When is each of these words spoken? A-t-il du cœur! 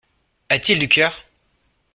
A-t-il 0.49 0.79
du 0.79 0.87
cœur! 0.89 1.23